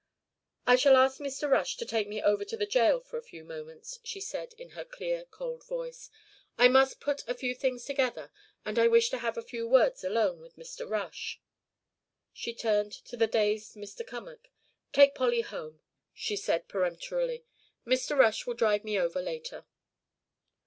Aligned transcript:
"I 0.65 0.77
shall 0.77 0.95
ask 0.97 1.19
Mr. 1.19 1.47
Rush 1.47 1.77
to 1.77 1.85
take 1.85 2.07
me 2.07 2.23
over 2.23 2.43
to 2.45 2.57
the 2.57 2.65
jail 2.65 2.99
for 3.01 3.17
a 3.19 3.23
few 3.23 3.43
moments," 3.43 3.99
she 4.03 4.19
said 4.19 4.53
in 4.53 4.71
her 4.71 4.83
clear 4.83 5.25
cold 5.25 5.63
voice. 5.63 6.09
"I 6.57 6.69
must 6.69 6.99
put 6.99 7.23
a 7.29 7.35
few 7.35 7.53
things 7.53 7.85
together, 7.85 8.31
and 8.65 8.79
I 8.79 8.87
wish 8.87 9.11
to 9.11 9.19
have 9.19 9.37
a 9.37 9.43
few 9.43 9.67
words 9.67 10.03
alone 10.03 10.39
with 10.41 10.55
Mr. 10.55 10.89
Rush." 10.89 11.39
She 12.33 12.55
turned 12.55 12.93
to 12.93 13.15
the 13.15 13.27
dazed 13.27 13.75
Mr. 13.75 14.03
Cummack. 14.03 14.51
"Take 14.91 15.13
Polly 15.13 15.41
home," 15.41 15.81
she 16.15 16.35
said 16.35 16.67
peremptorily. 16.67 17.45
"Mr. 17.85 18.17
Rush 18.17 18.47
will 18.47 18.55
drive 18.55 18.83
me 18.83 18.97
over 18.97 19.21
later." 19.21 19.67